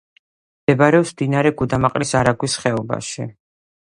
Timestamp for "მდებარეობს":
0.61-1.11